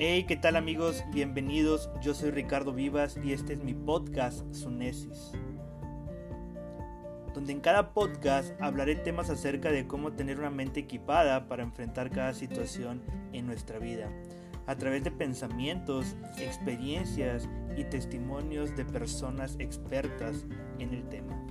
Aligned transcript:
Hey, 0.00 0.26
¿qué 0.28 0.36
tal 0.36 0.54
amigos? 0.54 1.02
Bienvenidos. 1.12 1.90
Yo 2.00 2.14
soy 2.14 2.30
Ricardo 2.30 2.72
Vivas 2.72 3.18
y 3.24 3.32
este 3.32 3.54
es 3.54 3.64
mi 3.64 3.74
podcast 3.74 4.44
Sunesis. 4.54 5.32
Donde 7.34 7.52
en 7.52 7.58
cada 7.58 7.94
podcast 7.94 8.52
hablaré 8.60 8.94
temas 8.94 9.28
acerca 9.28 9.72
de 9.72 9.88
cómo 9.88 10.12
tener 10.12 10.38
una 10.38 10.50
mente 10.50 10.78
equipada 10.78 11.48
para 11.48 11.64
enfrentar 11.64 12.10
cada 12.10 12.32
situación 12.32 13.02
en 13.32 13.48
nuestra 13.48 13.80
vida, 13.80 14.08
a 14.68 14.76
través 14.76 15.02
de 15.02 15.10
pensamientos, 15.10 16.14
experiencias 16.38 17.48
y 17.76 17.82
testimonios 17.82 18.76
de 18.76 18.84
personas 18.84 19.56
expertas 19.58 20.46
en 20.78 20.94
el 20.94 21.08
tema. 21.08 21.44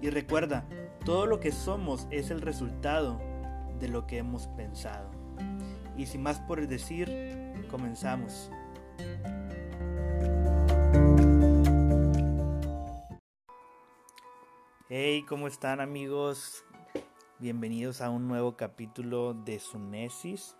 Y 0.00 0.10
recuerda, 0.10 0.64
todo 1.04 1.26
lo 1.26 1.40
que 1.40 1.50
somos 1.50 2.06
es 2.12 2.30
el 2.30 2.40
resultado 2.40 3.20
de 3.80 3.88
lo 3.88 4.06
que 4.06 4.18
hemos 4.18 4.46
pensado. 4.46 5.17
Y 5.98 6.06
sin 6.06 6.22
más 6.22 6.38
por 6.38 6.64
decir, 6.64 7.10
comenzamos. 7.68 8.52
Hey, 14.88 15.24
¿cómo 15.28 15.48
están 15.48 15.80
amigos? 15.80 16.64
Bienvenidos 17.40 18.00
a 18.00 18.10
un 18.10 18.28
nuevo 18.28 18.56
capítulo 18.56 19.34
de 19.34 19.58
Sunesis. 19.58 20.56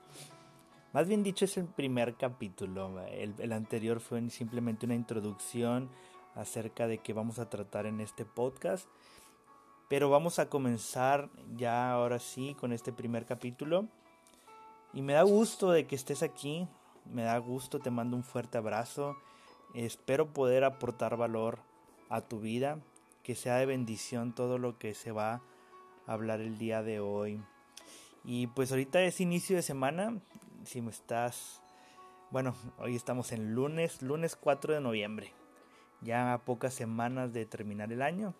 Más 0.92 1.06
bien 1.06 1.22
dicho, 1.22 1.44
es 1.44 1.56
el 1.56 1.66
primer 1.66 2.16
capítulo. 2.16 3.00
El, 3.06 3.36
el, 3.38 3.52
anterior 3.52 4.00
fue 4.00 4.28
simplemente 4.30 4.86
una 4.86 4.96
introducción 4.96 5.88
acerca 6.34 6.88
de 6.88 6.98
qué 6.98 7.12
vamos 7.12 7.38
a 7.38 7.48
tratar 7.48 7.86
en 7.86 8.00
este 8.00 8.24
podcast. 8.24 8.88
Pero 9.88 10.10
vamos 10.10 10.40
a 10.40 10.48
comenzar 10.48 11.30
ya 11.54 11.92
ahora 11.92 12.18
sí 12.18 12.56
con 12.58 12.72
este 12.72 12.92
primer 12.92 13.24
capítulo. 13.24 13.86
Y 14.92 15.02
me 15.02 15.12
da 15.12 15.22
gusto 15.22 15.70
de 15.70 15.86
que 15.86 15.96
estés 15.96 16.22
aquí, 16.22 16.66
me 17.04 17.22
da 17.22 17.36
gusto, 17.38 17.78
te 17.78 17.90
mando 17.90 18.16
un 18.16 18.24
fuerte 18.24 18.58
abrazo. 18.58 19.16
Espero 19.74 20.32
poder 20.32 20.64
aportar 20.64 21.16
valor 21.16 21.58
a 22.08 22.22
tu 22.22 22.40
vida, 22.40 22.78
que 23.22 23.34
sea 23.34 23.56
de 23.56 23.66
bendición 23.66 24.34
todo 24.34 24.58
lo 24.58 24.78
que 24.78 24.94
se 24.94 25.12
va 25.12 25.42
a 26.06 26.12
hablar 26.12 26.40
el 26.40 26.58
día 26.58 26.82
de 26.82 27.00
hoy. 27.00 27.42
Y 28.24 28.46
pues 28.48 28.70
ahorita 28.70 29.02
es 29.02 29.20
inicio 29.20 29.56
de 29.56 29.62
semana, 29.62 30.18
si 30.64 30.80
me 30.80 30.90
estás... 30.90 31.62
Bueno, 32.30 32.54
hoy 32.78 32.94
estamos 32.94 33.32
en 33.32 33.54
lunes, 33.54 34.02
lunes 34.02 34.36
4 34.36 34.74
de 34.74 34.80
noviembre, 34.80 35.32
ya 36.02 36.34
a 36.34 36.44
pocas 36.44 36.74
semanas 36.74 37.32
de 37.32 37.46
terminar 37.46 37.92
el 37.92 38.02
año. 38.02 38.34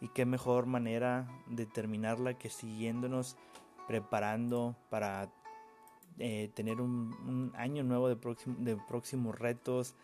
Y 0.00 0.08
qué 0.08 0.26
mejor 0.26 0.66
manera 0.66 1.26
de 1.46 1.66
terminarla 1.66 2.34
que 2.34 2.50
siguiéndonos 2.50 3.36
preparando 3.88 4.76
para 4.90 5.30
eh, 6.18 6.50
tener 6.54 6.80
un, 6.80 7.52
año 7.56 7.82
nuevo 7.84 8.08
de, 8.08 8.16
próximo, 8.16 8.56
de 8.58 8.76
próximos 8.76 9.38
retos, 9.38 9.94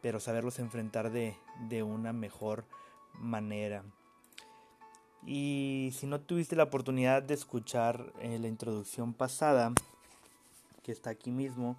pero 0.00 0.20
saberlos 0.20 0.58
enfrentar 0.58 1.10
de, 1.10 1.36
de 1.68 1.82
una 1.82 2.12
mejor 2.12 2.64
manera. 3.14 3.84
Y 5.24 5.90
si 5.94 6.06
no 6.06 6.20
tuviste 6.20 6.56
la 6.56 6.64
oportunidad 6.64 7.22
de 7.22 7.34
escuchar 7.34 8.12
eh, 8.20 8.38
la 8.38 8.48
introducción 8.48 9.14
pasada, 9.14 9.72
que 10.82 10.90
está 10.90 11.10
aquí 11.10 11.30
mismo, 11.30 11.76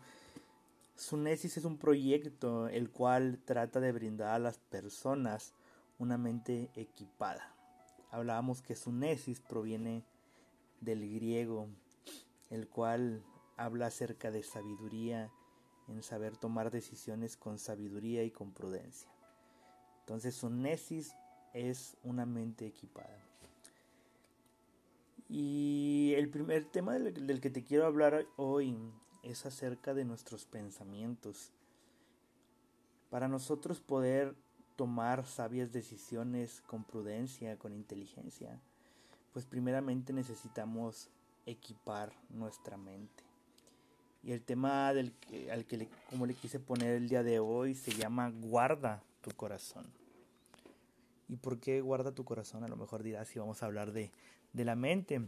Sunesis 0.95 1.57
es 1.57 1.65
un 1.65 1.77
proyecto 1.77 2.69
el 2.69 2.89
cual 2.89 3.39
trata 3.43 3.81
de 3.81 3.91
brindar 3.91 4.29
a 4.29 4.39
las 4.39 4.59
personas 4.59 5.53
una 5.99 6.17
mente 6.17 6.69
equipada. 6.75 7.53
Hablábamos 8.11 8.61
que 8.61 8.75
Sunesis 8.75 9.41
proviene 9.41 10.03
del 10.79 11.01
griego, 11.13 11.67
el 12.49 12.67
cual 12.67 13.23
habla 13.57 13.87
acerca 13.87 14.31
de 14.31 14.43
sabiduría, 14.43 15.31
en 15.87 16.01
saber 16.01 16.37
tomar 16.37 16.71
decisiones 16.71 17.37
con 17.37 17.59
sabiduría 17.59 18.23
y 18.23 18.31
con 18.31 18.51
prudencia. 18.51 19.09
Entonces, 19.99 20.35
Sunesis 20.35 21.13
es 21.53 21.97
una 22.03 22.25
mente 22.25 22.65
equipada. 22.65 23.19
Y 25.29 26.13
el 26.15 26.29
primer 26.29 26.65
tema 26.65 26.93
del, 26.93 27.41
que 27.41 27.49
te 27.49 27.63
quiero 27.63 27.85
hablar 27.85 28.25
hoy 28.35 28.77
es 29.23 29.45
acerca 29.45 29.93
de 29.93 30.05
nuestros 30.05 30.45
pensamientos. 30.45 31.51
Para 33.09 33.27
nosotros 33.27 33.79
poder 33.79 34.35
tomar 34.75 35.25
sabias 35.25 35.71
decisiones 35.71 36.61
con 36.61 36.83
prudencia, 36.83 37.57
con 37.57 37.73
inteligencia, 37.73 38.59
pues 39.31 39.45
primeramente 39.45 40.13
necesitamos 40.13 41.09
equipar 41.45 42.13
nuestra 42.29 42.77
mente. 42.77 43.22
Y 44.23 44.31
el 44.31 44.41
tema 44.41 44.93
del 44.93 45.11
que, 45.11 45.51
al 45.51 45.65
que 45.65 45.77
le, 45.77 45.89
como 46.09 46.25
le 46.25 46.33
quise 46.33 46.59
poner 46.59 46.95
el 46.95 47.09
día 47.09 47.23
de 47.23 47.39
hoy 47.39 47.75
se 47.75 47.91
llama 47.91 48.31
guarda 48.31 49.03
tu 49.21 49.31
corazón. 49.31 49.85
¿Y 51.27 51.35
por 51.35 51.59
qué 51.59 51.81
guarda 51.81 52.13
tu 52.13 52.23
corazón? 52.23 52.63
A 52.63 52.67
lo 52.67 52.77
mejor 52.77 53.03
dirás 53.03 53.27
si 53.27 53.39
vamos 53.39 53.61
a 53.61 53.65
hablar 53.65 53.91
de, 53.91 54.11
de 54.53 54.65
la 54.65 54.75
mente. 54.75 55.21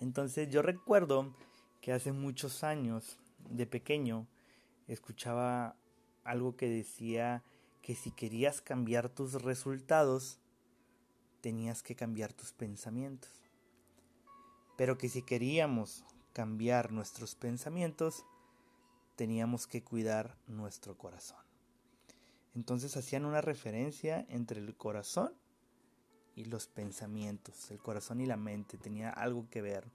Entonces 0.00 0.48
yo 0.50 0.62
recuerdo 0.62 1.34
que 1.80 1.92
hace 1.92 2.12
muchos 2.12 2.62
años, 2.62 3.18
de 3.50 3.66
pequeño, 3.66 4.26
escuchaba 4.86 5.76
algo 6.24 6.56
que 6.56 6.68
decía 6.68 7.42
que 7.82 7.94
si 7.94 8.10
querías 8.10 8.60
cambiar 8.60 9.08
tus 9.08 9.42
resultados, 9.42 10.38
tenías 11.40 11.82
que 11.82 11.94
cambiar 11.94 12.32
tus 12.32 12.52
pensamientos. 12.52 13.30
Pero 14.76 14.98
que 14.98 15.08
si 15.08 15.22
queríamos 15.22 16.04
cambiar 16.36 16.92
nuestros 16.92 17.34
pensamientos, 17.34 18.26
teníamos 19.14 19.66
que 19.66 19.82
cuidar 19.82 20.36
nuestro 20.46 20.98
corazón. 20.98 21.38
Entonces 22.54 22.94
hacían 22.98 23.24
una 23.24 23.40
referencia 23.40 24.26
entre 24.28 24.60
el 24.60 24.76
corazón 24.76 25.32
y 26.34 26.44
los 26.44 26.66
pensamientos, 26.66 27.70
el 27.70 27.78
corazón 27.78 28.20
y 28.20 28.26
la 28.26 28.36
mente, 28.36 28.76
tenía 28.76 29.08
algo 29.08 29.48
que 29.48 29.62
ver. 29.62 29.88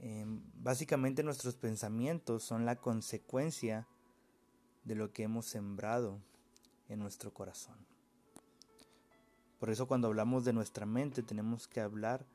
Eh, 0.00 0.26
básicamente 0.62 1.22
nuestros 1.22 1.54
pensamientos 1.54 2.44
son 2.44 2.66
la 2.66 2.76
consecuencia 2.76 3.88
de 4.84 4.96
lo 4.96 5.14
que 5.14 5.22
hemos 5.22 5.46
sembrado 5.46 6.20
en 6.90 6.98
nuestro 6.98 7.32
corazón. 7.32 7.78
Por 9.58 9.70
eso 9.70 9.88
cuando 9.88 10.08
hablamos 10.08 10.44
de 10.44 10.52
nuestra 10.52 10.84
mente 10.84 11.22
tenemos 11.22 11.68
que 11.68 11.80
hablar 11.80 12.26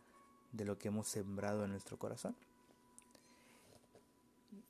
de 0.52 0.66
lo 0.66 0.80
que 0.80 0.88
hemos 0.88 1.08
sembrado 1.08 1.64
en 1.64 1.70
nuestro 1.70 2.00
corazón 2.00 2.36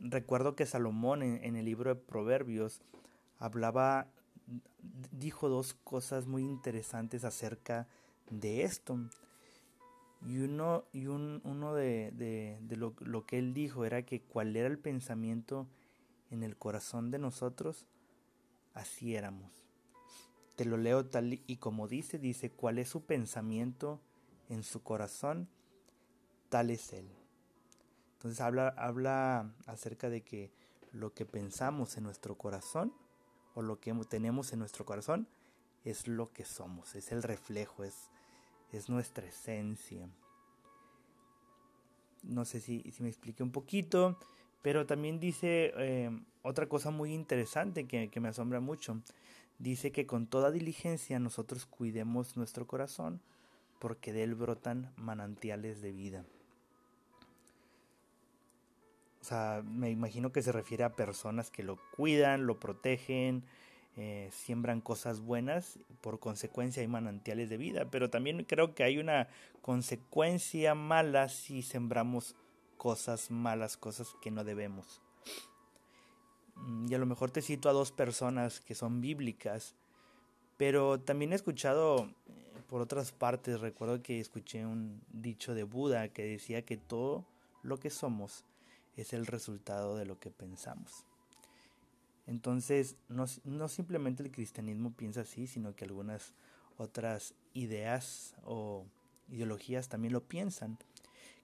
recuerdo 0.10 0.56
que 0.56 0.66
Salomón 0.66 1.24
en, 1.24 1.56
el 1.56 1.66
libro 1.66 1.94
de 1.94 2.00
Proverbios 2.00 2.82
hablaba, 3.40 4.08
dijo 5.12 5.50
dos 5.50 5.74
cosas 5.84 6.28
muy 6.28 6.44
interesantes 6.44 7.24
acerca 7.24 7.88
de 8.30 8.64
esto. 8.64 8.98
Y 10.28 10.40
uno, 10.40 10.86
y 10.92 11.08
un, 11.08 11.42
uno 11.44 11.76
de, 11.76 12.12
de, 12.12 12.76
lo, 12.76 12.94
lo, 13.00 13.26
que 13.26 13.38
él 13.38 13.54
dijo 13.54 13.86
era 13.86 14.04
que 14.04 14.22
cuál 14.22 14.56
era 14.56 14.68
el 14.68 14.80
pensamiento 14.80 15.68
en 16.32 16.44
el 16.44 16.58
corazón 16.58 17.12
de 17.12 17.20
nosotros, 17.20 17.86
así 18.74 19.16
éramos. 19.16 19.52
Te 20.56 20.66
lo 20.66 20.78
leo 20.78 21.06
tal 21.06 21.42
y 21.46 21.58
como 21.58 21.88
dice, 21.88 22.18
dice, 22.18 22.50
cuál 22.50 22.80
es 22.80 22.90
su 22.90 23.04
pensamiento 23.04 24.00
en 24.50 24.64
su 24.64 24.82
corazón, 24.82 25.48
tal 26.50 26.70
es 26.72 26.94
él. 26.94 27.08
Entonces 28.26 28.42
habla, 28.42 28.70
habla 28.70 29.54
acerca 29.68 30.10
de 30.10 30.24
que 30.24 30.50
lo 30.92 31.14
que 31.14 31.28
pensamos 31.28 31.96
en 31.96 32.06
nuestro 32.06 32.36
corazón 32.36 32.92
o 33.54 33.62
lo 33.62 33.80
que 33.80 33.94
tenemos 34.10 34.52
en 34.52 34.58
nuestro 34.58 34.84
corazón 34.84 35.28
es 35.84 36.08
lo 36.08 36.34
que 36.34 36.44
somos, 36.44 36.96
es 36.96 37.12
el 37.12 37.22
reflejo, 37.22 37.84
es, 37.84 38.10
es 38.72 38.90
nuestra 38.90 39.28
esencia. 39.28 40.10
No 42.24 42.46
sé 42.46 42.62
si, 42.62 42.82
si 42.92 43.04
me 43.04 43.10
expliqué 43.10 43.44
un 43.44 43.52
poquito, 43.52 44.18
pero 44.64 44.88
también 44.88 45.20
dice 45.20 45.72
eh, 45.78 46.10
otra 46.42 46.68
cosa 46.68 46.90
muy 46.90 47.14
interesante 47.14 47.86
que, 47.86 48.10
que 48.10 48.20
me 48.20 48.30
asombra 48.30 48.60
mucho. 48.60 49.04
Dice 49.60 49.92
que 49.92 50.08
con 50.08 50.26
toda 50.26 50.50
diligencia 50.50 51.20
nosotros 51.20 51.68
cuidemos 51.68 52.38
nuestro 52.38 52.66
corazón 52.66 53.22
porque 53.78 54.14
de 54.14 54.24
él 54.24 54.34
brotan 54.34 54.92
manantiales 54.96 55.80
de 55.84 55.92
vida. 55.92 56.26
O 59.26 59.28
sea, 59.28 59.64
me 59.66 59.90
imagino 59.90 60.32
que 60.32 60.44
se 60.44 60.52
refiere 60.52 60.84
a 60.84 60.96
personas 60.96 61.50
que 61.50 61.64
lo 61.64 61.80
cuidan, 61.96 62.46
lo 62.46 62.60
protegen, 62.60 63.44
eh, 63.98 64.30
siembran 64.32 64.82
cosas 64.82 65.20
buenas, 65.20 65.80
por 66.02 66.20
consecuencia 66.20 66.82
hay 66.82 66.88
manantiales 66.88 67.50
de 67.50 67.58
vida, 67.58 67.90
pero 67.90 68.12
también 68.12 68.44
creo 68.44 68.76
que 68.76 68.84
hay 68.84 69.00
una 69.00 69.28
consecuencia 69.64 70.76
mala 70.76 71.28
si 71.28 71.64
sembramos 71.64 72.36
cosas 72.78 73.32
malas, 73.32 73.78
cosas 73.78 74.16
que 74.22 74.30
no 74.30 74.44
debemos. 74.44 75.02
Mm, 76.54 76.92
y 76.92 76.94
a 76.94 77.00
lo 77.00 77.08
mejor 77.08 77.32
te 77.32 77.42
cito 77.42 77.68
a 77.68 77.74
dos 77.74 77.92
personas 77.92 78.60
que 78.60 78.76
son 78.76 79.02
bíblicas, 79.02 79.74
pero 80.56 81.00
también 81.00 81.34
he 81.34 81.36
escuchado 81.36 82.12
eh, 82.28 82.62
por 82.68 82.80
otras 82.80 83.12
partes, 83.12 83.60
recuerdo 83.60 84.04
que 84.04 84.20
escuché 84.20 84.68
un 84.68 85.02
dicho 85.12 85.56
de 85.56 85.64
Buda 85.64 86.10
que 86.10 86.24
decía 86.26 86.64
que 86.64 86.78
todo 86.78 87.26
lo 87.64 87.80
que 87.80 87.90
somos 87.90 88.46
es 88.96 89.14
el 89.14 89.26
resultado 89.26 89.96
de 89.96 90.06
lo 90.06 90.20
que 90.20 90.32
pensamos. 90.32 91.06
Entonces, 92.28 92.96
no, 93.08 93.26
no 93.44 93.68
simplemente 93.68 94.24
el 94.24 94.32
cristianismo 94.32 94.94
piensa 94.94 95.22
así, 95.22 95.48
sino 95.48 95.76
que 95.76 95.86
algunas 95.86 96.34
otras 96.78 97.34
ideas 97.54 98.36
o 98.44 98.86
ideologías 99.30 99.90
también 99.90 100.14
lo 100.14 100.24
piensan, 100.24 100.78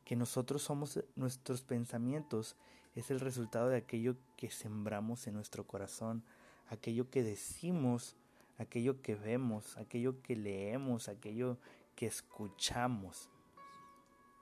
que 0.06 0.16
nosotros 0.16 0.62
somos 0.62 1.00
nuestros 1.16 1.62
pensamientos, 1.62 2.56
es 2.96 3.12
el 3.12 3.20
resultado 3.20 3.70
de 3.70 3.78
aquello 3.78 4.18
que 4.36 4.50
sembramos 4.50 5.28
en 5.28 5.36
nuestro 5.36 5.66
corazón, 5.66 6.24
aquello 6.70 7.10
que 7.10 7.24
decimos, 7.24 8.16
aquello 8.58 9.02
que 9.02 9.16
vemos, 9.16 9.78
aquello 9.78 10.22
que 10.22 10.36
leemos, 10.36 11.08
aquello 11.08 11.58
que 11.96 12.08
escuchamos. 12.08 13.30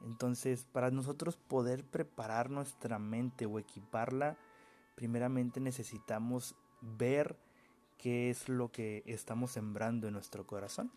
Entonces, 0.06 0.66
para 0.72 0.92
nosotros 0.92 1.36
poder 1.36 1.84
preparar 1.84 2.50
nuestra 2.50 3.00
mente 3.00 3.46
o 3.46 3.60
equiparla, 3.60 4.38
primeramente 4.96 5.60
necesitamos 5.60 6.56
ver 6.82 7.38
qué 7.98 8.30
es 8.30 8.48
lo 8.48 8.72
que 8.72 9.04
estamos 9.06 9.52
sembrando 9.52 10.08
en 10.08 10.14
nuestro 10.14 10.48
corazón. 10.48 10.92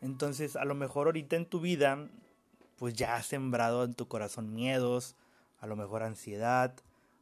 Entonces, 0.00 0.56
a 0.56 0.64
lo 0.64 0.74
mejor 0.74 1.06
ahorita 1.06 1.36
en 1.36 1.46
tu 1.46 1.60
vida, 1.60 2.08
pues 2.76 2.94
ya 2.94 3.14
has 3.14 3.26
sembrado 3.26 3.84
en 3.84 3.94
tu 3.94 4.08
corazón 4.08 4.52
miedos, 4.52 5.14
a 5.60 5.68
lo 5.68 5.76
mejor 5.76 6.02
ansiedad, 6.02 6.74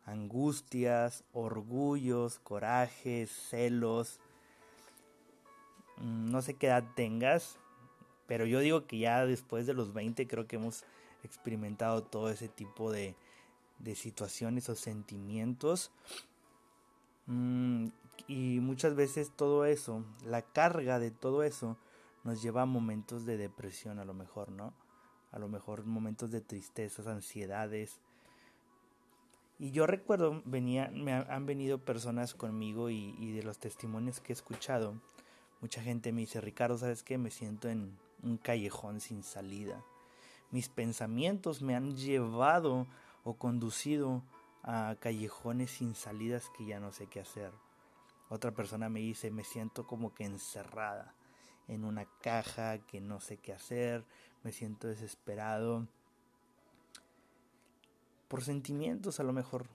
angustias, 0.06 1.24
orgullos, 1.32 2.38
corajes, 2.38 3.30
celos. 3.30 4.18
Mm, 5.98 6.30
no 6.30 6.40
sé 6.40 6.54
qué 6.54 6.68
edad 6.68 6.84
tengas, 6.96 7.58
pero 8.30 8.46
yo 8.46 8.60
digo 8.60 8.86
que 8.86 8.96
ya 8.96 9.26
después 9.26 9.66
de 9.66 9.74
los 9.74 9.92
20 9.92 10.28
creo 10.28 10.46
que 10.46 10.54
hemos 10.54 10.84
experimentado 11.24 12.04
todo 12.04 12.30
ese 12.30 12.46
tipo 12.48 12.92
de, 12.92 13.16
de 13.80 13.96
situaciones 13.96 14.68
o 14.68 14.76
sentimientos. 14.76 15.90
Mm, 17.26 17.88
y 18.28 18.60
muchas 18.60 18.94
veces 18.94 19.32
todo 19.34 19.64
eso, 19.64 20.04
la 20.24 20.42
carga 20.42 21.00
de 21.00 21.10
todo 21.10 21.42
eso, 21.42 21.76
nos 22.22 22.40
lleva 22.40 22.62
a 22.62 22.66
momentos 22.66 23.26
de 23.26 23.36
depresión 23.36 23.98
a 23.98 24.04
lo 24.04 24.14
mejor, 24.14 24.52
¿no? 24.52 24.74
A 25.32 25.40
lo 25.40 25.48
mejor 25.48 25.84
momentos 25.84 26.30
de 26.30 26.40
tristezas, 26.40 27.08
ansiedades. 27.08 27.98
Y 29.58 29.72
yo 29.72 29.88
recuerdo, 29.88 30.40
venía, 30.44 30.88
me 30.94 31.14
han 31.14 31.46
venido 31.46 31.78
personas 31.78 32.34
conmigo 32.34 32.90
y, 32.90 33.12
y 33.18 33.32
de 33.32 33.42
los 33.42 33.58
testimonios 33.58 34.20
que 34.20 34.32
he 34.32 34.34
escuchado, 34.34 34.94
mucha 35.60 35.82
gente 35.82 36.12
me 36.12 36.20
dice, 36.20 36.40
Ricardo, 36.40 36.78
¿sabes 36.78 37.02
qué? 37.02 37.18
Me 37.18 37.32
siento 37.32 37.68
en 37.68 37.98
un 38.22 38.36
callejón 38.36 39.00
sin 39.00 39.22
salida. 39.22 39.82
Mis 40.50 40.68
pensamientos 40.68 41.62
me 41.62 41.76
han 41.76 41.96
llevado 41.96 42.86
o 43.24 43.34
conducido 43.34 44.22
a 44.62 44.96
callejones 45.00 45.70
sin 45.70 45.94
salidas 45.94 46.50
que 46.56 46.64
ya 46.66 46.80
no 46.80 46.92
sé 46.92 47.06
qué 47.06 47.20
hacer. 47.20 47.52
Otra 48.28 48.52
persona 48.52 48.88
me 48.88 49.00
dice, 49.00 49.30
me 49.30 49.44
siento 49.44 49.86
como 49.86 50.14
que 50.14 50.24
encerrada 50.24 51.14
en 51.68 51.84
una 51.84 52.06
caja 52.20 52.78
que 52.78 53.00
no 53.00 53.20
sé 53.20 53.36
qué 53.36 53.52
hacer, 53.52 54.04
me 54.42 54.52
siento 54.52 54.88
desesperado. 54.88 55.86
Por 58.28 58.42
sentimientos 58.42 59.20
a 59.20 59.24
lo 59.24 59.32
mejor, 59.32 59.66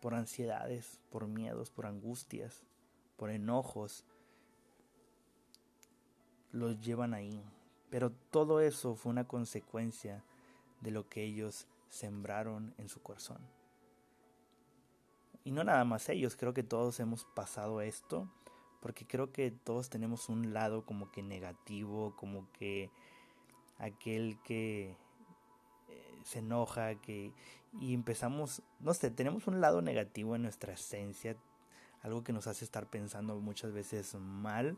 por 0.00 0.14
ansiedades, 0.14 1.00
por 1.10 1.26
miedos, 1.26 1.70
por 1.70 1.86
angustias, 1.86 2.64
por 3.16 3.30
enojos, 3.30 4.04
los 6.52 6.80
llevan 6.80 7.14
ahí. 7.14 7.42
Pero 7.90 8.12
todo 8.30 8.60
eso 8.60 8.94
fue 8.94 9.10
una 9.10 9.26
consecuencia 9.26 10.24
de 10.80 10.90
lo 10.90 11.08
que 11.08 11.24
ellos 11.24 11.66
sembraron 11.88 12.74
en 12.78 12.88
su 12.88 13.02
corazón. 13.02 13.38
Y 15.44 15.50
no 15.50 15.64
nada 15.64 15.84
más 15.84 16.08
ellos, 16.08 16.36
creo 16.36 16.52
que 16.52 16.62
todos 16.62 17.00
hemos 17.00 17.24
pasado 17.24 17.80
esto, 17.80 18.28
porque 18.80 19.06
creo 19.06 19.32
que 19.32 19.50
todos 19.50 19.88
tenemos 19.88 20.28
un 20.28 20.52
lado 20.52 20.84
como 20.84 21.10
que 21.10 21.22
negativo, 21.22 22.14
como 22.16 22.50
que 22.52 22.90
aquel 23.78 24.38
que 24.42 24.96
eh, 25.88 26.20
se 26.24 26.40
enoja, 26.40 26.96
que 26.96 27.32
y 27.80 27.94
empezamos, 27.94 28.62
no 28.80 28.94
sé, 28.94 29.10
tenemos 29.10 29.46
un 29.46 29.60
lado 29.60 29.82
negativo 29.82 30.36
en 30.36 30.42
nuestra 30.42 30.72
esencia, 30.72 31.36
algo 32.02 32.24
que 32.24 32.32
nos 32.32 32.46
hace 32.46 32.64
estar 32.64 32.86
pensando 32.86 33.38
muchas 33.40 33.72
veces 33.72 34.14
mal. 34.14 34.76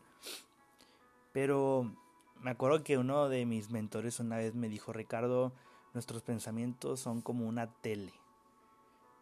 Pero 1.33 1.95
me 2.41 2.51
acuerdo 2.51 2.83
que 2.83 2.97
uno 2.97 3.29
de 3.29 3.45
mis 3.45 3.71
mentores 3.71 4.19
una 4.19 4.39
vez 4.39 4.55
me 4.55 4.69
dijo, 4.69 4.93
Ricardo, 4.93 5.53
nuestros 5.93 6.23
pensamientos 6.23 7.01
son 7.01 7.21
como 7.21 7.47
una 7.47 7.67
tele. 7.67 8.13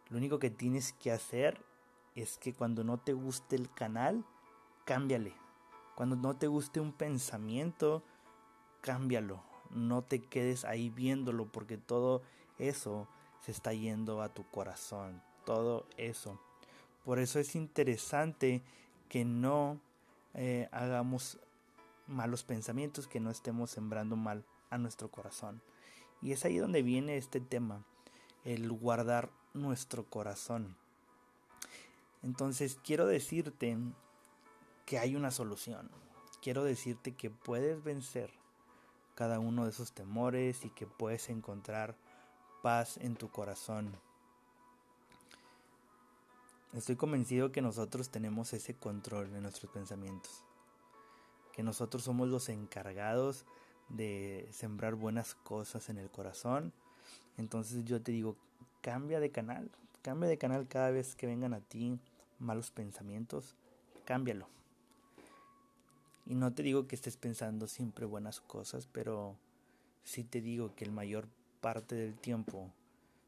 Lo 0.09 0.19
único 0.19 0.38
que 0.38 0.50
tienes 0.50 0.93
que 0.93 1.11
hacer 1.11 1.61
es 2.15 2.38
que 2.38 2.55
cuando 2.55 2.85
no 2.85 2.99
te 2.99 3.12
guste 3.12 3.56
el 3.56 3.70
canal, 3.70 4.25
cámbiale. 4.85 5.35
Cuando 5.97 6.17
no 6.17 6.37
te 6.37 6.47
guste 6.47 6.81
un 6.81 6.93
pensamiento, 6.93 8.03
cámbialo. 8.81 9.43
No 9.70 10.03
te 10.03 10.20
quedes 10.20 10.65
ahí 10.65 10.88
viéndolo 10.88 11.50
porque 11.50 11.76
todo 11.76 12.23
eso 12.59 13.09
se 13.41 13.50
está 13.50 13.73
yendo 13.73 14.23
a 14.23 14.29
tu 14.29 14.49
corazón. 14.50 15.23
Todo 15.44 15.87
eso. 15.97 16.41
Por 17.05 17.19
eso 17.19 17.38
es 17.41 17.56
interesante 17.56 18.62
que 19.09 19.25
no 19.25 19.81
eh, 20.35 20.69
hagamos 20.73 21.38
malos 22.08 22.43
pensamientos, 22.43 23.06
que 23.06 23.20
no 23.20 23.31
estemos 23.31 23.70
sembrando 23.70 24.16
mal 24.16 24.44
a 24.70 24.78
nuestro 24.78 25.10
corazón. 25.10 25.62
Y 26.20 26.32
es 26.32 26.44
ahí 26.44 26.58
donde 26.58 26.82
viene 26.82 27.16
este 27.16 27.40
tema, 27.40 27.84
el 28.44 28.70
guardar 28.72 29.31
nuestro 29.55 30.05
corazón. 30.05 30.76
Entonces 32.22 32.78
quiero 32.82 33.06
decirte 33.06 33.78
que 34.87 34.99
hay 34.99 35.14
una 35.14 35.31
solución. 35.31 35.90
Quiero 36.43 36.64
decirte 36.64 37.12
que 37.12 37.31
puedes 37.31 37.82
vencer 37.84 38.31
cada 39.14 39.38
uno 39.38 39.64
de 39.64 39.70
esos 39.70 39.93
temores 39.93 40.64
y 40.64 40.70
que 40.70 40.87
puedes 40.87 41.28
encontrar 41.28 41.96
paz 42.62 42.96
en 42.99 43.16
tu 43.16 43.28
corazón. 43.31 43.96
Estoy 46.72 46.96
convencido 46.96 47.50
que 47.50 47.62
nosotros 47.62 48.10
tenemos 48.10 48.52
ese 48.52 48.75
control 48.75 49.32
de 49.32 49.40
nuestros 49.40 49.72
pensamientos 49.72 50.44
que 51.58 51.64
nosotros 51.64 52.05
somos 52.05 52.28
los 52.28 52.50
encargados 52.50 53.44
de 53.88 54.49
sembrar 54.52 54.94
buenas 54.94 55.34
cosas 55.34 55.88
en 55.88 55.98
el 55.98 56.08
corazón. 56.08 56.72
Entonces 57.36 57.84
yo 57.84 58.00
te 58.00 58.12
digo, 58.12 58.36
cambia 58.81 59.19
de 59.19 59.32
canal, 59.32 59.69
cambia 60.00 60.29
de 60.29 60.38
canal 60.38 60.69
cada 60.69 60.93
vez 60.93 61.17
que 61.17 61.27
vengan 61.27 61.55
a 61.55 61.60
ti 61.60 61.98
malos 62.38 62.70
pensamientos, 62.70 63.56
cámbialo. 64.05 64.46
Y 66.27 66.36
no 66.36 66.53
te 66.53 66.62
digo 66.62 66.86
que 66.86 66.94
estés 66.94 67.17
pensando 67.17 67.67
siempre 67.67 68.06
buenas 68.06 68.41
cosas, 68.41 68.86
pero 68.86 69.34
sí 70.05 70.22
te 70.22 70.41
digo 70.41 70.77
que 70.77 70.84
el 70.84 70.93
mayor 70.93 71.27
parte 71.60 71.96
del 71.96 72.15
tiempo 72.15 72.70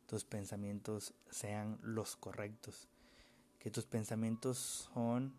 tus 0.06 0.22
pensamientos 0.22 1.14
sean 1.30 1.80
los 1.82 2.14
correctos, 2.14 2.86
que 3.58 3.72
tus 3.72 3.86
pensamientos 3.86 4.88
son 4.94 5.32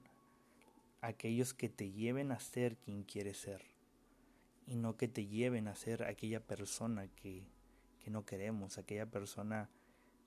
aquellos 1.01 1.53
que 1.53 1.69
te 1.69 1.91
lleven 1.91 2.31
a 2.31 2.39
ser 2.39 2.77
quien 2.77 3.03
quieres 3.03 3.37
ser 3.37 3.63
y 4.65 4.75
no 4.75 4.95
que 4.95 5.07
te 5.07 5.25
lleven 5.25 5.67
a 5.67 5.75
ser 5.75 6.03
aquella 6.03 6.39
persona 6.39 7.07
que, 7.07 7.47
que 7.99 8.11
no 8.11 8.25
queremos, 8.25 8.77
aquella 8.77 9.07
persona 9.07 9.69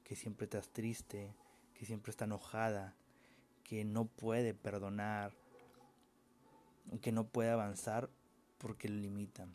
que 0.03 0.17
siempre 0.17 0.45
estás 0.45 0.69
triste, 0.69 1.35
que 1.75 1.87
siempre 1.87 2.11
está 2.11 2.27
enojada, 2.27 2.95
que 3.63 3.85
no 3.85 4.07
puede 4.07 4.53
perdonar, 4.53 5.33
que 7.01 7.13
no 7.13 7.27
puede 7.27 7.51
avanzar 7.51 8.11
porque 8.59 8.89
lo 8.89 8.97
limitan. 8.97 9.55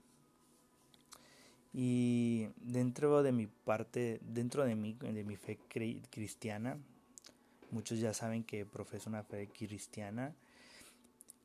Y 1.72 2.48
dentro 2.58 3.22
de 3.22 3.32
mi 3.32 3.46
parte, 3.46 4.20
dentro 4.24 4.66
de 4.66 4.76
mi, 4.76 4.94
de 4.94 5.24
mi 5.24 5.36
fe 5.36 5.60
cristiana, 6.10 6.80
muchos 7.70 8.00
ya 8.00 8.14
saben 8.14 8.44
que 8.44 8.66
profeso 8.66 9.10
una 9.10 9.24
fe 9.24 9.48
cristiana, 9.50 10.34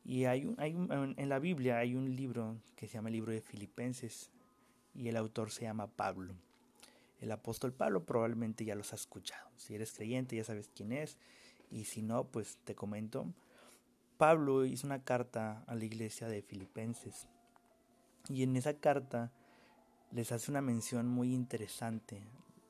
y 0.04 0.26
hay, 0.26 0.44
un, 0.44 0.56
hay 0.58 0.72
en 0.72 1.28
la 1.28 1.38
Biblia 1.38 1.78
hay 1.78 1.94
un 1.94 2.14
libro 2.14 2.56
que 2.76 2.86
se 2.86 2.94
llama 2.94 3.08
el 3.08 3.14
libro 3.14 3.32
de 3.32 3.40
Filipenses 3.40 4.30
y 4.94 5.08
el 5.08 5.16
autor 5.16 5.50
se 5.50 5.62
llama 5.62 5.86
Pablo. 5.86 6.34
El 7.20 7.32
apóstol 7.32 7.72
Pablo 7.72 8.04
probablemente 8.04 8.64
ya 8.64 8.74
los 8.74 8.92
ha 8.92 8.96
escuchado. 8.96 9.48
Si 9.56 9.74
eres 9.74 9.92
creyente 9.92 10.36
ya 10.36 10.44
sabes 10.44 10.70
quién 10.74 10.92
es 10.92 11.16
y 11.70 11.84
si 11.84 12.02
no, 12.02 12.24
pues 12.24 12.58
te 12.64 12.74
comento. 12.74 13.26
Pablo 14.18 14.66
hizo 14.66 14.86
una 14.86 15.02
carta 15.02 15.64
a 15.66 15.74
la 15.74 15.84
iglesia 15.84 16.28
de 16.28 16.42
Filipenses 16.42 17.26
y 18.28 18.42
en 18.42 18.56
esa 18.56 18.74
carta 18.74 19.32
les 20.12 20.32
hace 20.32 20.50
una 20.50 20.60
mención 20.60 21.08
muy 21.08 21.32
interesante. 21.32 22.22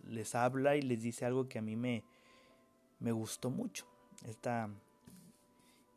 Les 0.07 0.35
habla 0.35 0.77
y 0.77 0.83
les 0.83 1.03
dice 1.03 1.25
algo 1.25 1.49
que 1.49 1.59
a 1.59 1.63
mí 1.63 1.77
me, 1.77 2.05
me 3.01 3.13
gustó 3.13 3.51
mucho. 3.51 3.87
Esta, 4.25 4.71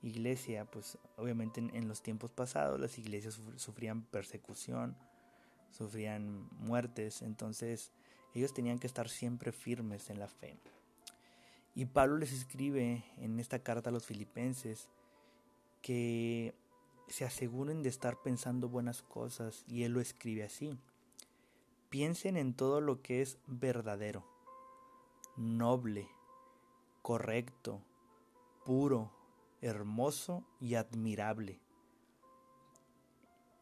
iglesia, 0.08 0.66
pues 0.66 0.98
obviamente 1.18 1.60
en, 1.60 1.88
los 1.88 2.02
tiempos 2.02 2.32
pasados 2.32 2.80
las 2.80 2.98
iglesias 2.98 3.42
sufrían 3.56 4.04
persecución, 4.04 4.96
sufrían 5.72 6.48
muertes, 6.52 7.22
entonces 7.22 7.92
Ellos 8.34 8.54
tenían 8.54 8.78
que 8.78 8.88
estar 8.88 9.10
siempre 9.10 9.52
firmes 9.52 10.10
en 10.10 10.20
la 10.20 10.28
fe. 10.28 10.60
Y 11.74 11.86
Pablo 11.86 12.18
les 12.18 12.34
escribe 12.34 13.04
en 13.18 13.40
esta 13.40 13.60
carta 13.60 13.90
a 13.90 13.94
los 13.94 14.06
filipenses 14.06 14.90
que 15.82 16.54
se 17.08 17.26
aseguren 17.26 17.84
de 17.84 17.90
estar 17.90 18.22
pensando 18.22 18.70
buenas 18.70 19.02
cosas 19.02 19.64
y 19.68 19.84
él 19.84 19.94
lo 19.94 20.02
escribe 20.02 20.44
así. 20.44 20.78
Piensen 21.90 22.36
en 22.36 22.54
todo 22.54 22.82
lo 22.82 23.02
que 23.02 23.22
es 23.22 23.38
verdadero, 23.48 24.26
noble, 25.38 26.10
correcto, 27.02 27.82
puro, 28.66 29.17
hermoso 29.62 30.44
y 30.60 30.76
admirable. 30.76 31.60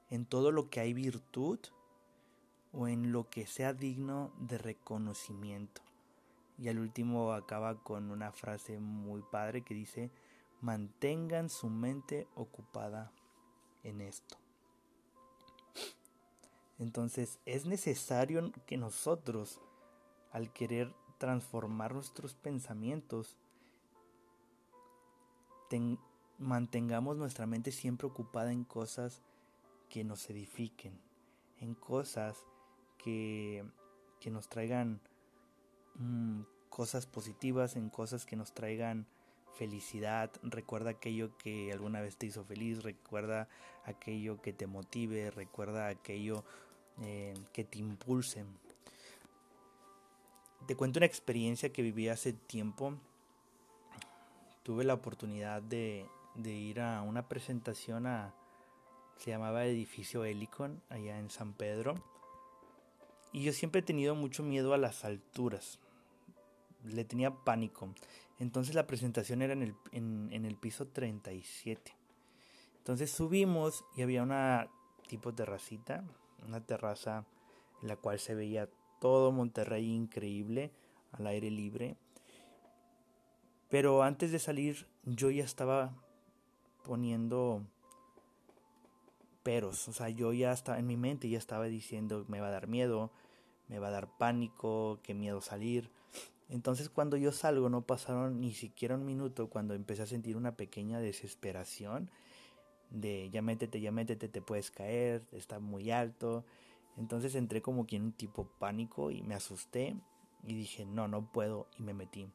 En 0.09 0.25
todo 0.25 0.51
lo 0.51 0.69
que 0.69 0.79
hay 0.79 0.93
virtud 0.93 1.59
o 2.71 2.87
en 2.87 3.11
lo 3.11 3.29
que 3.29 3.47
sea 3.47 3.73
digno 3.73 4.33
de 4.39 4.57
reconocimiento. 4.57 5.81
Y 6.57 6.69
al 6.69 6.79
último 6.79 7.33
acaba 7.33 7.81
con 7.83 8.11
una 8.11 8.31
frase 8.31 8.79
muy 8.79 9.21
padre 9.21 9.61
que 9.63 9.73
dice, 9.73 10.11
mantengan 10.61 11.49
su 11.49 11.69
mente 11.69 12.27
ocupada 12.35 13.11
en 13.83 14.01
esto. 14.01 14.37
Entonces 16.79 17.39
es 17.45 17.65
necesario 17.65 18.51
que 18.65 18.77
nosotros, 18.77 19.61
al 20.31 20.51
querer 20.51 20.93
transformar 21.17 21.93
nuestros 21.93 22.33
pensamientos, 22.33 23.37
mantengamos 26.37 27.17
nuestra 27.17 27.45
mente 27.45 27.71
siempre 27.71 28.07
ocupada 28.07 28.51
en 28.51 28.63
cosas 28.63 29.21
que 29.89 30.03
nos 30.03 30.29
edifiquen, 30.29 30.99
en 31.59 31.75
cosas 31.75 32.45
que, 32.97 33.63
que 34.19 34.31
nos 34.31 34.49
traigan 34.49 34.99
mm, 35.95 36.41
cosas 36.69 37.05
positivas, 37.05 37.75
en 37.75 37.89
cosas 37.89 38.25
que 38.25 38.35
nos 38.35 38.53
traigan 38.53 39.07
felicidad, 39.55 40.31
recuerda 40.43 40.91
aquello 40.91 41.37
que 41.37 41.71
alguna 41.71 42.01
vez 42.01 42.17
te 42.17 42.25
hizo 42.25 42.43
feliz, 42.43 42.83
recuerda 42.83 43.47
aquello 43.85 44.41
que 44.41 44.53
te 44.53 44.67
motive, 44.67 45.31
recuerda 45.31 45.87
aquello 45.87 46.43
eh, 47.01 47.33
que 47.53 47.63
te 47.63 47.79
impulse. 47.79 48.43
Te 50.67 50.75
cuento 50.75 50.99
una 50.99 51.05
experiencia 51.05 51.71
que 51.71 51.81
viví 51.81 52.09
hace 52.09 52.33
tiempo. 52.33 52.97
Tuve 54.65 54.83
la 54.83 54.95
oportunidad 54.95 55.61
de, 55.61 56.07
ir 56.43 56.81
a 56.81 57.03
una 57.03 57.29
presentación 57.29 58.07
a, 58.07 58.33
se 59.15 59.29
llamaba 59.29 59.63
Edificio 59.67 60.25
Helicon, 60.25 60.81
allá 60.89 61.19
en 61.19 61.29
San 61.29 61.53
Pedro. 61.53 61.93
Y 63.31 63.43
yo 63.43 63.53
siempre 63.53 63.81
he 63.81 63.83
tenido 63.83 64.15
mucho 64.15 64.41
miedo 64.41 64.73
a 64.73 64.79
las 64.79 65.05
alturas. 65.05 65.77
Le 66.83 67.05
tenía 67.05 67.29
pánico. 67.29 67.93
Entonces 68.39 68.73
la 68.73 68.87
presentación 68.87 69.43
era 69.43 69.53
en 69.53 69.61
el, 69.61 69.75
en, 69.91 70.45
el 70.45 70.55
piso 70.55 70.87
37. 70.87 71.95
Entonces 72.79 73.11
subimos 73.11 73.85
y 73.95 74.01
había 74.01 74.23
una 74.23 74.67
tipo 75.07 75.31
terracita, 75.31 76.03
una 76.43 76.65
terraza 76.65 77.23
en 77.83 77.87
la 77.87 77.97
cual 77.97 78.17
se 78.17 78.33
veía 78.33 78.67
todo 78.99 79.31
Monterrey 79.31 79.93
increíble 79.93 80.71
al 81.11 81.27
aire 81.27 81.51
libre. 81.51 81.97
Pero 83.69 84.03
antes 84.03 84.31
de 84.31 84.39
salir 84.39 84.87
yo 85.03 85.31
ya 85.31 85.43
estaba 85.43 85.93
poniendo 86.83 87.61
peros, 89.43 89.87
o 89.87 89.93
sea, 89.93 90.09
yo 90.09 90.33
ya 90.33 90.51
estaba 90.51 90.79
en 90.79 90.87
mi 90.87 90.97
mente 90.97 91.29
ya 91.29 91.37
estaba 91.37 91.65
diciendo 91.65 92.25
me 92.27 92.39
va 92.39 92.47
a 92.47 92.51
dar 92.51 92.67
miedo, 92.67 93.11
me 93.67 93.79
va 93.79 93.87
a 93.87 93.91
dar 93.91 94.07
pánico, 94.17 94.99
qué 95.03 95.13
miedo 95.13 95.41
salir. 95.41 95.89
Entonces 96.49 96.89
cuando 96.89 97.17
yo 97.17 97.31
salgo 97.31 97.69
no 97.69 97.81
pasaron 97.81 98.39
ni 98.39 98.53
siquiera 98.53 98.95
un 98.95 99.05
minuto 99.05 99.49
cuando 99.49 99.73
empecé 99.73 100.03
a 100.03 100.07
sentir 100.07 100.37
una 100.37 100.55
pequeña 100.55 100.99
desesperación 100.99 102.09
de 102.91 103.29
ya 103.31 103.41
métete, 103.41 103.81
ya 103.81 103.91
métete, 103.91 104.29
te 104.29 104.41
puedes 104.41 104.69
caer, 104.69 105.23
está 105.31 105.59
muy 105.59 105.91
alto. 105.91 106.45
Entonces 106.97 107.35
entré 107.35 107.61
como 107.61 107.87
que 107.87 107.95
en 107.95 108.03
un 108.03 108.11
tipo 108.13 108.47
pánico 108.59 109.11
y 109.11 109.23
me 109.23 109.35
asusté 109.35 109.95
y 110.43 110.53
dije 110.53 110.85
no, 110.85 111.07
no 111.07 111.31
puedo 111.31 111.67
y 111.77 111.83
me 111.83 111.93
metí. 111.93 112.27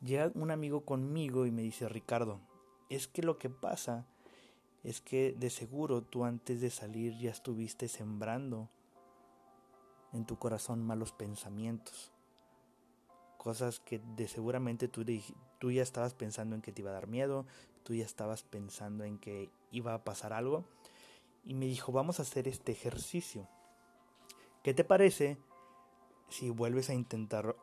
Llega 0.00 0.30
un 0.34 0.50
amigo 0.50 0.84
conmigo 0.84 1.46
y 1.46 1.50
me 1.50 1.62
dice 1.62 1.88
Ricardo, 1.88 2.40
es 2.88 3.08
que 3.08 3.22
lo 3.22 3.38
que 3.38 3.50
pasa 3.50 4.06
es 4.84 5.00
que 5.00 5.32
de 5.32 5.50
seguro 5.50 6.02
tú 6.02 6.24
antes 6.24 6.60
de 6.60 6.70
salir 6.70 7.18
ya 7.18 7.30
estuviste 7.30 7.88
sembrando 7.88 8.68
en 10.12 10.24
tu 10.24 10.38
corazón 10.38 10.86
malos 10.86 11.12
pensamientos 11.12 12.12
cosas 13.38 13.80
que 13.80 14.00
de 14.16 14.28
seguramente 14.28 14.88
tú, 14.88 15.06
tú 15.58 15.70
ya 15.70 15.82
estabas 15.82 16.12
pensando 16.12 16.54
en 16.54 16.60
que 16.60 16.72
te 16.72 16.82
iba 16.82 16.90
a 16.90 16.94
dar 16.94 17.06
miedo, 17.06 17.46
tú 17.84 17.94
ya 17.94 18.04
estabas 18.04 18.42
pensando 18.42 19.04
en 19.04 19.18
que 19.18 19.48
iba 19.70 19.94
a 19.94 20.04
pasar 20.04 20.34
algo. 20.34 20.66
Y 21.44 21.54
me 21.54 21.64
dijo, 21.64 21.90
vamos 21.92 22.18
a 22.18 22.22
hacer 22.22 22.46
este 22.46 22.72
ejercicio. 22.72 23.48
¿Qué 24.62 24.74
te 24.74 24.84
parece 24.84 25.38
si 26.28 26.50
vuelves 26.50 26.90
a 26.90 26.94
intentar 26.94 27.56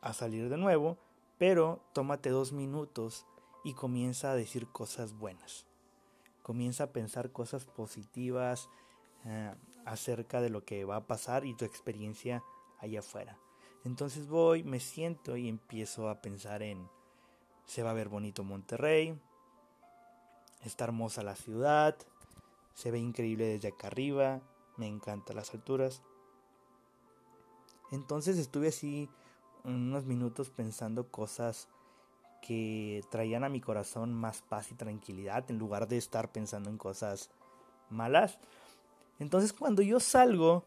a 0.00 0.12
salir 0.14 0.48
de 0.48 0.56
nuevo, 0.56 0.98
pero 1.40 1.80
tómate 1.94 2.28
dos 2.28 2.52
minutos 2.52 3.24
y 3.64 3.72
comienza 3.72 4.30
a 4.30 4.34
decir 4.34 4.68
cosas 4.68 5.14
buenas? 5.14 5.64
Comienza 6.42 6.84
a 6.84 6.92
pensar 6.92 7.32
cosas 7.32 7.64
positivas 7.64 8.68
eh, 9.24 9.54
acerca 9.86 10.42
de 10.42 10.50
lo 10.50 10.66
que 10.66 10.84
va 10.84 10.96
a 10.96 11.06
pasar 11.06 11.46
y 11.46 11.54
tu 11.54 11.64
experiencia 11.64 12.44
allá 12.78 13.00
afuera. 13.00 13.38
Entonces 13.86 14.28
voy, 14.28 14.64
me 14.64 14.80
siento 14.80 15.34
y 15.38 15.48
empiezo 15.48 16.10
a 16.10 16.20
pensar 16.20 16.62
en, 16.62 16.86
se 17.64 17.82
va 17.82 17.92
a 17.92 17.94
ver 17.94 18.10
bonito 18.10 18.44
Monterrey, 18.44 19.18
está 20.62 20.84
hermosa 20.84 21.22
la 21.22 21.36
ciudad, 21.36 21.96
se 22.74 22.90
ve 22.90 22.98
increíble 22.98 23.46
desde 23.46 23.68
acá 23.68 23.86
arriba, 23.86 24.42
me 24.76 24.86
encantan 24.86 25.36
las 25.36 25.54
alturas. 25.54 26.02
Entonces 27.90 28.36
estuve 28.36 28.68
así 28.68 29.08
unos 29.64 30.04
minutos 30.04 30.50
pensando 30.50 31.08
cosas 31.08 31.68
que 32.40 33.02
traían 33.10 33.44
a 33.44 33.48
mi 33.48 33.60
corazón 33.60 34.14
más 34.14 34.42
paz 34.42 34.70
y 34.70 34.74
tranquilidad 34.74 35.50
en 35.50 35.58
lugar 35.58 35.88
de 35.88 35.98
estar 35.98 36.32
pensando 36.32 36.70
en 36.70 36.78
cosas 36.78 37.30
malas. 37.90 38.38
Entonces 39.18 39.52
cuando 39.52 39.82
yo 39.82 40.00
salgo 40.00 40.64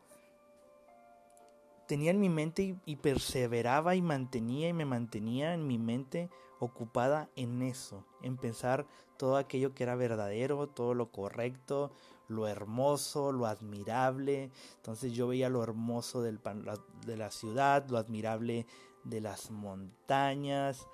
tenía 1.88 2.12
en 2.12 2.20
mi 2.20 2.30
mente 2.30 2.76
y, 2.86 2.96
perseveraba 2.98 3.96
y 3.96 4.02
mantenía 4.02 4.70
y 4.70 4.74
me 4.74 4.86
mantenía 4.86 5.54
en 5.54 5.68
mi 5.68 5.78
mente 5.78 6.30
ocupada 6.60 7.30
en 7.36 7.62
eso, 7.62 8.06
en 8.22 8.38
pensar 8.38 8.86
todo 9.18 9.38
aquello 9.38 9.74
que 9.74 9.84
era 9.84 9.96
verdadero, 9.96 10.68
todo 10.68 10.94
lo 10.94 11.12
correcto, 11.12 11.92
lo 12.34 12.48
hermoso, 12.48 13.32
lo 13.32 13.46
admirable. 13.46 14.52
Entonces 14.78 15.14
yo 15.14 15.28
veía 15.28 15.50
lo 15.50 15.64
hermoso 15.64 16.22
de 16.22 17.18
la 17.18 17.32
ciudad, 17.32 17.88
lo 17.90 17.98
admirable 17.98 18.66
de 19.04 19.22
las 19.22 19.52
montañas. 19.52 20.88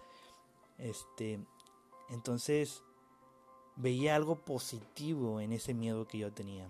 Este, 0.77 1.39
entonces 2.09 2.83
veía 3.75 4.15
algo 4.15 4.43
positivo 4.43 5.39
en 5.39 5.53
ese 5.53 5.73
miedo 5.73 6.07
que 6.07 6.19
yo 6.19 6.31
tenía. 6.31 6.69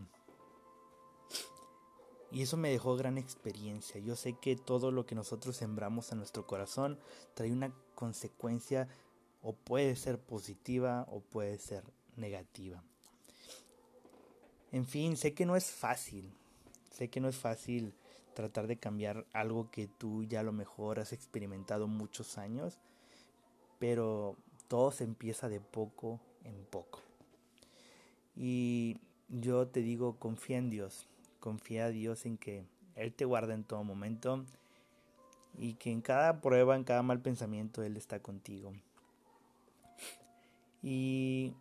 Y 2.32 2.44
eso 2.44 2.58
me 2.58 2.70
dejó 2.70 2.96
gran 2.96 3.18
experiencia. 3.18 4.00
Yo 4.00 4.16
sé 4.16 4.34
que 4.34 4.56
todo 4.56 4.92
lo 4.92 5.06
que 5.06 5.16
nosotros 5.16 5.56
sembramos 5.56 6.12
en 6.12 6.20
nuestro 6.20 6.46
corazón 6.46 7.00
trae 7.34 7.52
una 7.52 7.74
consecuencia 7.96 8.88
o 9.42 9.54
puede 9.54 9.96
ser 9.96 10.20
positiva 10.20 11.08
o 11.10 11.22
puede 11.22 11.58
ser 11.58 11.84
negativa. 12.16 12.84
En 14.72 14.86
fin, 14.86 15.18
sé 15.18 15.34
que 15.34 15.46
no 15.46 15.56
es 15.56 15.72
fácil. 15.72 16.32
Sé 16.92 17.10
que 17.10 17.20
no 17.20 17.28
es 17.28 17.38
fácil 17.38 17.94
tratar 18.34 18.68
de 18.68 18.78
cambiar 18.78 19.26
algo 19.34 19.70
que 19.72 19.88
tú 19.88 20.24
ya 20.24 20.42
a 20.42 20.44
lo 20.44 20.52
mejor 20.52 21.00
has 21.00 21.14
experimentado 21.14 21.88
muchos 21.88 22.38
años, 22.38 22.78
pero 23.80 24.36
todo 24.68 24.92
se 24.92 25.04
empieza 25.04 25.50
de 25.50 25.60
poco 25.60 26.20
en 26.44 26.56
poco. 26.70 27.02
Y 28.36 28.98
yo 29.28 29.68
te 29.68 29.82
digo, 29.82 30.16
confía 30.18 30.58
en 30.58 30.70
Dios, 30.70 31.06
confía 31.40 31.86
a 31.86 31.90
Dios 31.90 32.26
en 32.26 32.38
que 32.38 32.64
Él 32.96 33.14
te 33.14 33.26
guarda 33.26 33.54
en 33.54 33.64
todo 33.64 33.84
momento 33.84 34.46
y 35.58 35.74
que 35.74 35.92
en 35.92 36.02
cada 36.02 36.40
prueba, 36.42 36.76
en 36.76 36.84
cada 36.84 37.04
mal 37.04 37.20
pensamiento, 37.22 37.84
Él 37.84 37.98
está 37.98 38.22
contigo. 38.22 38.74
Y 40.82 41.54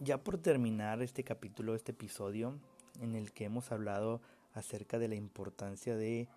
ya 0.00 0.22
por 0.22 0.38
terminar 0.38 1.02
este 1.02 1.24
capítulo, 1.24 1.74
este 1.74 1.92
episodio, 1.92 2.58
en 3.00 3.14
el 3.14 3.32
que 3.32 3.44
hemos 3.44 3.72
hablado 3.72 4.20
acerca 4.52 4.98
de 4.98 5.08
la 5.08 5.14
importancia 5.14 5.96
de 5.96 6.28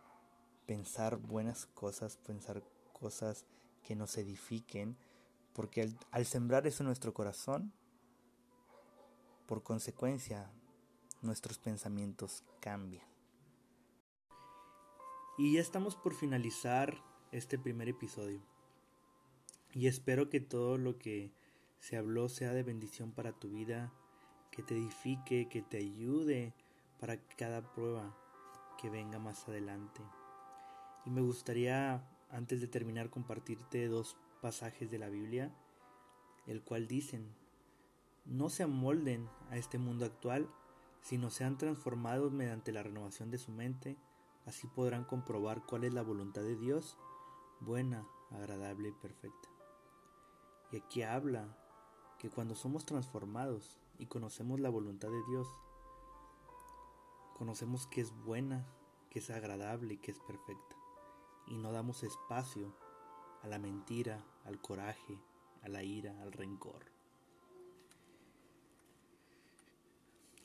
pensar 0.65 1.17
buenas 1.17 1.65
cosas, 1.67 2.17
pensar 2.17 2.63
cosas 2.93 3.45
que 3.83 3.95
nos 3.95 4.17
edifiquen, 4.17 4.97
porque 5.53 5.89
al, 6.11 6.25
sembrar 6.25 6.67
eso 6.67 6.83
en 6.83 6.87
nuestro 6.87 7.13
corazón, 7.13 7.71
por 9.47 9.63
consecuencia 9.63 10.51
nuestros 11.21 11.57
pensamientos 11.57 12.43
cambian. 12.59 13.05
Y 15.37 15.53
ya 15.53 15.61
estamos 15.61 15.95
por 15.95 16.13
finalizar 16.13 17.01
este 17.31 17.57
primer 17.57 17.87
episodio. 17.89 18.41
Y 19.73 19.87
espero 19.87 20.29
que 20.29 20.39
todo 20.39 20.77
lo 20.77 20.97
que 20.97 21.31
se 21.79 21.97
habló 21.97 22.29
sea 22.29 22.53
de 22.53 22.63
bendición 22.63 23.11
para 23.11 23.33
tu 23.33 23.49
vida, 23.49 23.91
que 24.51 24.63
te 24.63 24.75
edifique, 24.75 25.47
que 25.49 25.61
te 25.61 25.77
ayude 25.77 26.53
para 26.99 27.17
cada 27.37 27.71
prueba 27.73 28.15
que 28.77 28.89
venga 28.89 29.19
más 29.19 29.47
adelante. 29.47 30.01
Y 31.05 31.09
me 31.09 31.21
gustaría, 31.21 32.07
antes 32.29 32.61
de 32.61 32.67
terminar, 32.67 33.09
compartirte 33.09 33.87
dos 33.87 34.17
pasajes 34.41 34.89
de 34.91 34.99
la 34.99 35.09
Biblia, 35.09 35.53
el 36.45 36.61
cual 36.61 36.87
dicen, 36.87 37.33
no 38.25 38.49
se 38.49 38.63
amolden 38.63 39.29
a 39.49 39.57
este 39.57 39.77
mundo 39.77 40.05
actual, 40.05 40.49
sino 41.01 41.29
sean 41.29 41.57
transformados 41.57 42.31
mediante 42.31 42.71
la 42.71 42.83
renovación 42.83 43.31
de 43.31 43.37
su 43.37 43.51
mente, 43.51 43.97
así 44.45 44.67
podrán 44.67 45.05
comprobar 45.05 45.65
cuál 45.65 45.83
es 45.83 45.93
la 45.93 46.01
voluntad 46.01 46.41
de 46.41 46.55
Dios, 46.55 46.97
buena, 47.61 48.05
agradable 48.31 48.89
y 48.89 48.93
perfecta. 48.93 49.49
Y 50.71 50.77
aquí 50.77 51.03
habla 51.03 51.57
que 52.19 52.29
cuando 52.29 52.55
somos 52.55 52.85
transformados 52.85 53.77
y 53.99 54.05
conocemos 54.07 54.59
la 54.59 54.69
voluntad 54.69 55.09
de 55.09 55.23
Dios, 55.29 55.47
conocemos 57.37 57.87
que 57.87 58.01
es 58.01 58.11
buena, 58.25 58.65
que 59.09 59.19
es 59.19 59.29
agradable 59.29 59.95
y 59.95 59.97
que 59.97 60.11
es 60.11 60.19
perfecta, 60.19 60.75
y 61.47 61.57
no 61.57 61.71
damos 61.71 62.03
espacio 62.03 62.73
a 63.43 63.47
la 63.47 63.59
mentira, 63.59 64.23
al 64.45 64.59
coraje, 64.59 65.19
a 65.61 65.69
la 65.69 65.83
ira, 65.83 66.19
al 66.21 66.31
rencor. 66.31 66.85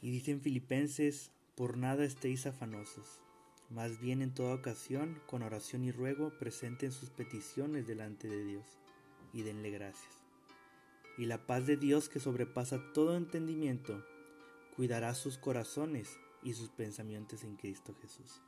Y 0.00 0.10
dicen 0.10 0.40
Filipenses, 0.40 1.30
por 1.56 1.76
nada 1.76 2.04
estéis 2.04 2.46
afanosos, 2.46 3.22
más 3.70 4.00
bien 4.00 4.20
en 4.20 4.34
toda 4.34 4.54
ocasión, 4.54 5.22
con 5.26 5.42
oración 5.42 5.84
y 5.84 5.92
ruego, 5.92 6.30
presenten 6.38 6.92
sus 6.92 7.08
peticiones 7.08 7.86
delante 7.86 8.28
de 8.28 8.44
Dios 8.44 8.66
y 9.32 9.42
denle 9.42 9.70
gracias. 9.70 10.21
Y 11.18 11.26
la 11.26 11.46
paz 11.46 11.66
de 11.66 11.76
Dios 11.76 12.08
que 12.08 12.20
sobrepasa 12.20 12.92
todo 12.92 13.16
entendimiento, 13.16 14.04
cuidará 14.76 15.14
sus 15.14 15.38
corazones 15.38 16.18
y 16.42 16.54
sus 16.54 16.70
pensamientos 16.70 17.44
en 17.44 17.56
Cristo 17.56 17.94
Jesús. 18.00 18.40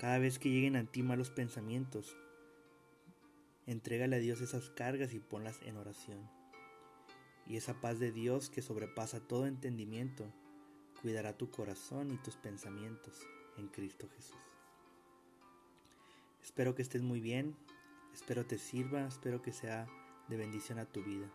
Cada 0.00 0.18
vez 0.18 0.38
que 0.38 0.50
lleguen 0.50 0.76
a 0.76 0.84
ti 0.84 1.02
malos 1.02 1.30
pensamientos, 1.30 2.16
entrégale 3.66 4.16
a 4.16 4.20
Dios 4.20 4.40
esas 4.40 4.70
cargas 4.70 5.12
y 5.12 5.20
ponlas 5.20 5.60
en 5.62 5.76
oración. 5.76 6.28
Y 7.46 7.56
esa 7.56 7.80
paz 7.80 7.98
de 7.98 8.10
Dios 8.10 8.48
que 8.48 8.62
sobrepasa 8.62 9.20
todo 9.20 9.46
entendimiento, 9.46 10.32
cuidará 11.02 11.36
tu 11.36 11.50
corazón 11.50 12.10
y 12.10 12.16
tus 12.16 12.36
pensamientos 12.36 13.26
en 13.58 13.68
Cristo 13.68 14.08
Jesús. 14.16 14.40
Espero 16.42 16.74
que 16.74 16.82
estés 16.82 17.02
muy 17.02 17.20
bien, 17.20 17.56
espero 18.14 18.46
te 18.46 18.58
sirva, 18.58 19.06
espero 19.06 19.42
que 19.42 19.52
sea 19.52 19.86
de 20.28 20.36
bendición 20.36 20.78
a 20.78 20.86
tu 20.86 21.02
vida. 21.02 21.30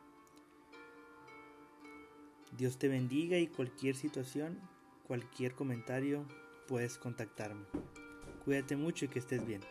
Dios 2.51 2.77
te 2.77 2.87
bendiga 2.87 3.37
y 3.37 3.47
cualquier 3.47 3.95
situación, 3.95 4.59
cualquier 5.07 5.53
comentario, 5.55 6.25
puedes 6.67 6.97
contactarme. 6.97 7.65
Cuídate 8.43 8.75
mucho 8.75 9.05
y 9.05 9.07
que 9.07 9.19
estés 9.19 9.45
bien. 9.45 9.61